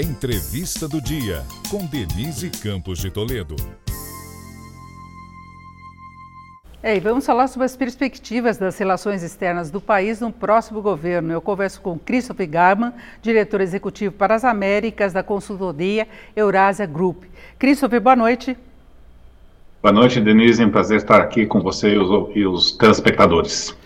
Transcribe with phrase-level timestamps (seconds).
[0.00, 3.54] Entrevista do Dia, com Denise Campos de Toledo.
[6.82, 11.30] É, e vamos falar sobre as perspectivas das relações externas do país no próximo governo.
[11.30, 17.24] Eu converso com Christopher Garman, diretor executivo para as Américas da consultoria Eurásia Group.
[17.58, 18.56] Christopher, boa noite.
[19.82, 20.62] Boa noite, Denise.
[20.62, 23.76] É um prazer estar aqui com você e os, e os telespectadores.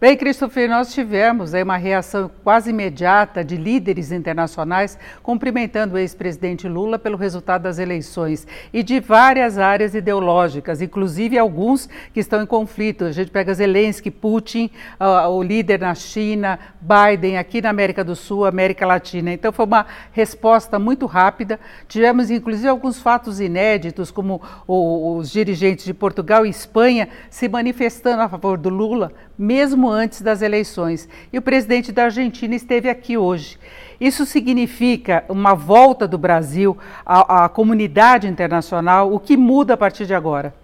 [0.00, 6.68] Bem, Christopher, nós tivemos aí uma reação quase imediata de líderes internacionais cumprimentando o ex-presidente
[6.68, 12.46] Lula pelo resultado das eleições e de várias áreas ideológicas, inclusive alguns que estão em
[12.46, 13.06] conflito.
[13.06, 14.70] A gente pega Zelensky, Putin,
[15.00, 19.32] uh, o líder na China, Biden aqui na América do Sul, América Latina.
[19.32, 21.58] Então foi uma resposta muito rápida.
[21.88, 28.28] Tivemos inclusive alguns fatos inéditos, como os dirigentes de Portugal e Espanha se manifestando a
[28.28, 31.08] favor do Lula, mesmo antes das eleições.
[31.32, 33.58] E o presidente da Argentina esteve aqui hoje.
[34.00, 39.12] Isso significa uma volta do Brasil à, à comunidade internacional?
[39.12, 40.54] O que muda a partir de agora?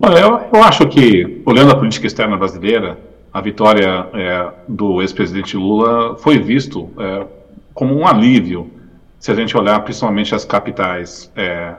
[0.00, 2.98] Olha, eu, eu acho que, olhando a política externa brasileira,
[3.32, 7.26] a vitória é, do ex-presidente Lula foi visto é,
[7.72, 8.70] como um alívio,
[9.18, 11.74] se a gente olhar principalmente as capitais é,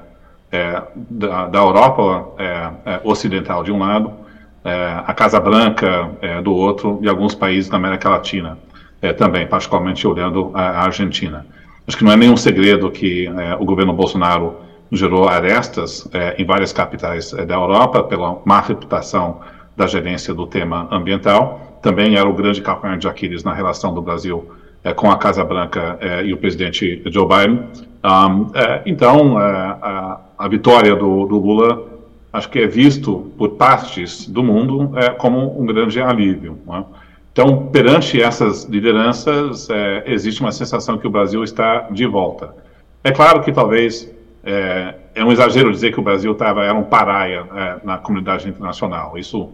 [0.51, 4.22] é da, da, Europa é, é, ocidental de um lado
[4.63, 8.57] é, a Casa Branca é, do outro e alguns países da América Latina
[9.03, 11.45] é, também, particularmente olhando a, a, Argentina.
[11.85, 14.55] Acho que não é nenhum segredo que é, o governo Bolsonaro
[14.89, 19.41] gerou arestas é, em várias capitais é, da Europa pela má reputação
[19.75, 21.79] da gerência do tema ambiental.
[21.81, 24.49] Também era o grande calcanhar de Aquiles na relação do Brasil
[24.95, 27.67] com a Casa Branca e o presidente Joe Biden.
[28.03, 28.51] Um,
[28.85, 31.92] então, a, a, vitória do, do Lula
[32.33, 36.57] acho que é visto por partes do mundo é, como um grande alívio.
[36.67, 36.83] É?
[37.31, 42.55] Então, perante essas lideranças, é, existe uma sensação que o Brasil está de volta.
[43.03, 44.11] É claro que talvez
[44.43, 48.49] é, é um exagero dizer que o Brasil tava, era um paraia é, na comunidade
[48.49, 49.17] internacional.
[49.17, 49.51] Isso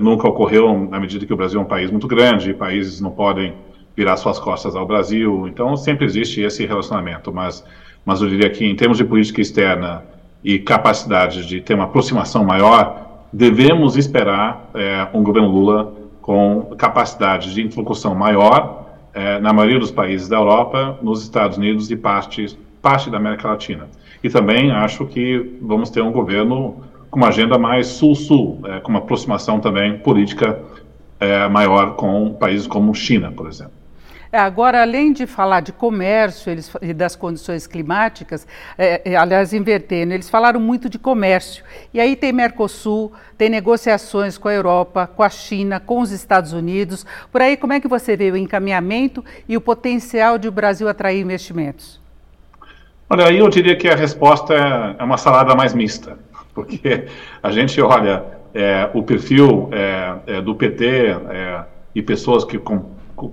[0.00, 3.54] nunca ocorreu na medida que o Brasil é um país muito grande, países não podem
[3.96, 7.32] virar suas costas ao Brasil, então sempre existe esse relacionamento.
[7.32, 7.64] Mas,
[8.04, 10.02] mas eu diria que, em termos de política externa,
[10.42, 17.52] e capacidade de ter uma aproximação maior, devemos esperar é, um governo Lula com capacidade
[17.52, 22.58] de interlocução maior é, na maioria dos países da Europa, nos Estados Unidos e parte,
[22.80, 23.88] parte da América Latina.
[24.22, 28.90] E também acho que vamos ter um governo com uma agenda mais sul-sul, é, com
[28.90, 30.60] uma aproximação também política
[31.18, 33.77] é, maior com países como China, por exemplo.
[34.30, 38.46] É, agora, além de falar de comércio eles, e das condições climáticas,
[38.76, 41.64] é, é, aliás, invertendo, eles falaram muito de comércio.
[41.94, 46.52] E aí tem Mercosul, tem negociações com a Europa, com a China, com os Estados
[46.52, 47.06] Unidos.
[47.32, 50.88] Por aí, como é que você vê o encaminhamento e o potencial de o Brasil
[50.88, 51.98] atrair investimentos?
[53.08, 56.18] Olha, aí eu diria que a resposta é, é uma salada mais mista,
[56.54, 57.06] porque
[57.42, 58.22] a gente olha
[58.52, 61.16] é, o perfil é, do PT
[61.94, 62.58] e pessoas que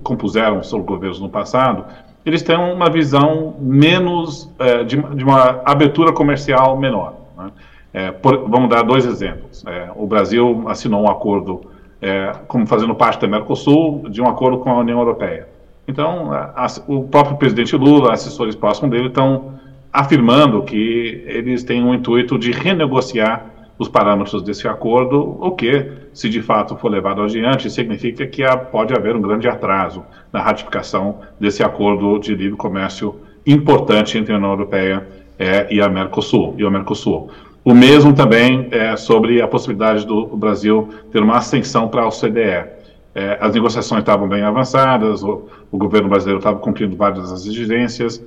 [0.02, 1.84] compuseram sobre governos no passado,
[2.24, 7.14] eles têm uma visão menos é, de, de, uma abertura comercial menor.
[7.36, 7.50] Né?
[7.92, 9.64] É, por, vamos dar dois exemplos.
[9.66, 11.70] É, o Brasil assinou um acordo,
[12.02, 15.48] é, como fazendo parte da Mercosul, de um acordo com a União Europeia.
[15.86, 19.54] Então, a, a, o próprio presidente Lula, assessores próximos dele, estão
[19.92, 23.46] afirmando que eles têm o intuito de renegociar
[23.78, 28.56] os parâmetros desse acordo, o que, se de fato for levado adiante, significa que há,
[28.56, 34.36] pode haver um grande atraso na ratificação desse acordo de livre comércio importante entre a
[34.36, 35.06] União Europeia
[35.38, 36.54] é, e a Mercosul.
[36.56, 37.30] E o Mercosul.
[37.64, 42.76] O mesmo também é, sobre a possibilidade do Brasil ter uma ascensão para a OCDE.
[43.14, 48.22] É, as negociações estavam bem avançadas, o, o governo brasileiro estava cumprindo várias das exigências,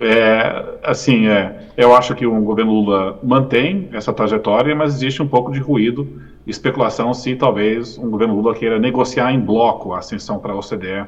[0.00, 5.26] é, assim, é, eu acho que o governo Lula mantém essa trajetória, mas existe um
[5.26, 10.38] pouco de ruído, especulação se talvez um governo Lula queira negociar em bloco a ascensão
[10.38, 11.04] para a OCDE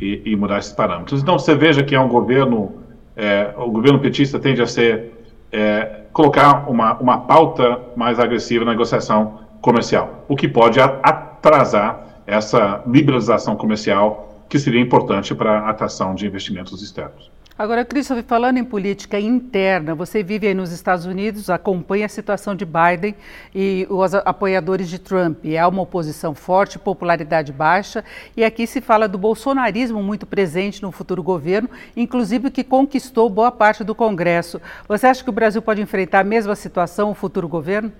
[0.00, 1.22] e, e, mudar esses parâmetros.
[1.22, 2.72] Então, você veja que é um governo,
[3.16, 5.12] é, o governo petista tende a ser,
[5.52, 12.82] é, colocar uma, uma pauta mais agressiva na negociação comercial, o que pode atrasar essa
[12.86, 17.30] liberalização comercial que seria importante para a atração de investimentos externos.
[17.62, 22.56] Agora, Christopher, falando em política interna, você vive aí nos Estados Unidos, acompanha a situação
[22.56, 23.14] de Biden
[23.54, 25.44] e os apoiadores de Trump.
[25.56, 28.04] Há uma oposição forte, popularidade baixa,
[28.36, 33.52] e aqui se fala do bolsonarismo muito presente no futuro governo, inclusive que conquistou boa
[33.52, 34.60] parte do Congresso.
[34.88, 37.92] Você acha que o Brasil pode enfrentar a mesma situação, o futuro governo?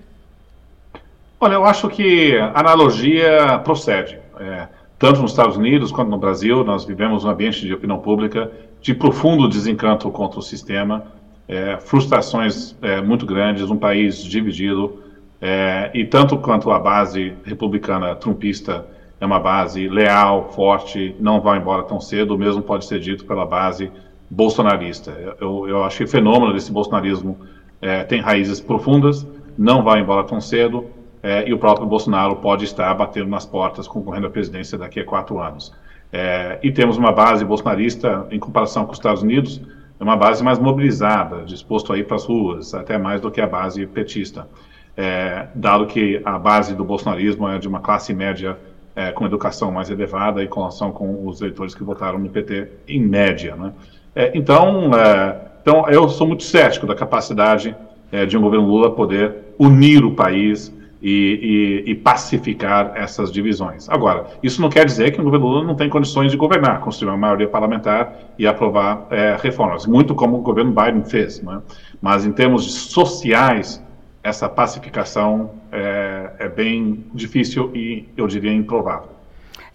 [1.39, 4.19] Olha, eu acho que a analogia procede.
[4.41, 4.67] É,
[4.99, 8.51] tanto nos Estados Unidos quanto no Brasil, nós vivemos um ambiente de opinião pública
[8.83, 11.05] de profundo desencanto contra o sistema,
[11.47, 15.01] é, frustrações é, muito grandes, um país dividido,
[15.41, 18.85] é, e tanto quanto a base republicana trumpista
[19.21, 23.23] é uma base leal, forte, não vai embora tão cedo, o mesmo pode ser dito
[23.23, 23.89] pela base
[24.29, 25.35] bolsonarista.
[25.39, 27.39] Eu, eu acho que o fenômeno desse bolsonarismo
[27.81, 29.25] é, tem raízes profundas,
[29.57, 30.87] não vai embora tão cedo,
[31.21, 35.05] é, e o próprio Bolsonaro pode estar batendo nas portas, concorrendo à presidência daqui a
[35.05, 35.73] quatro anos.
[36.15, 39.59] É, e temos uma base bolsonarista, em comparação com os Estados Unidos,
[39.99, 43.41] é uma base mais mobilizada, disposto a ir para as ruas, até mais do que
[43.41, 44.47] a base petista.
[44.95, 48.59] É, dado que a base do bolsonarismo é de uma classe média
[48.95, 53.01] é, com educação mais elevada em relação com os eleitores que votaram no PT, em
[53.01, 53.55] média.
[53.55, 53.73] Né?
[54.15, 57.75] É, então, é, então, eu sou muito cético da capacidade
[58.11, 60.71] é, de um governo Lula poder unir o país
[61.03, 63.89] e, e, e, pacificar essas divisões.
[63.89, 67.09] Agora, isso não quer dizer que o governo Lula não tem condições de governar, construir
[67.09, 71.41] uma maioria parlamentar e aprovar é, reformas, muito como o governo Biden fez.
[71.41, 71.61] Né?
[72.01, 73.83] Mas em termos sociais,
[74.23, 79.09] essa pacificação é, é bem difícil e, eu diria, improvável.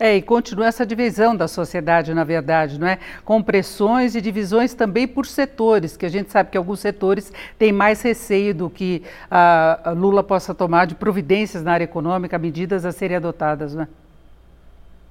[0.01, 2.99] É, e continua essa divisão da sociedade, na verdade, não é?
[3.25, 7.73] Com pressões e divisões também por setores, que a gente sabe que alguns setores têm
[7.73, 12.93] mais receio do que a, Lula possa tomar de providências na área econômica, medidas a
[12.93, 13.89] serem adotadas, não é?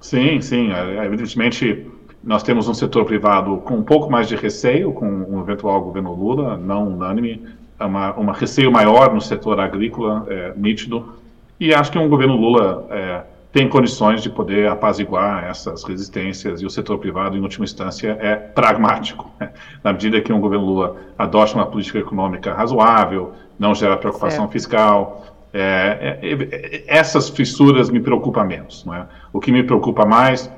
[0.00, 0.72] Sim, sim.
[0.72, 1.86] É, evidentemente,
[2.24, 6.14] nós temos um setor privado com um pouco mais de receio com um eventual governo
[6.14, 7.46] Lula, não unânime,
[7.78, 11.14] é uma, uma receio maior no setor agrícola, é, nítido,
[11.60, 13.22] e acho que um governo Lula é,
[13.52, 18.36] tem condições de poder apaziguar essas resistências e o setor privado, em última instância, é
[18.36, 19.30] pragmático.
[19.40, 19.50] Né?
[19.82, 24.52] Na medida que um governo Lula adote uma política econômica razoável, não gera preocupação certo.
[24.52, 28.84] fiscal, é, é, é, essas fissuras me preocupam menos.
[28.92, 29.06] É?
[29.32, 30.50] O que me preocupa mais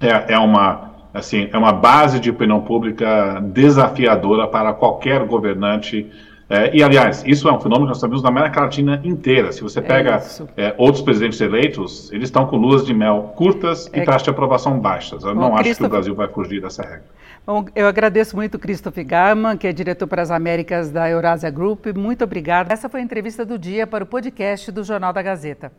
[0.00, 6.10] é, é, uma, assim, é uma base de opinião pública desafiadora para qualquer governante
[6.48, 9.50] é, e, aliás, isso é um fenômeno que nós sabemos na América Latina inteira.
[9.50, 10.22] Se você é pega
[10.56, 14.30] é, outros presidentes eleitos, eles estão com luas de mel curtas e é taxas de
[14.30, 15.24] aprovação baixas.
[15.24, 17.04] Eu Bom, não acho que o Brasil vai fugir dessa regra.
[17.46, 21.50] Bom, eu agradeço muito o Christopher Garman, que é diretor para as Américas da Eurásia
[21.50, 21.86] Group.
[21.94, 22.72] Muito obrigada.
[22.72, 25.72] Essa foi a entrevista do dia para o podcast do Jornal da Gazeta.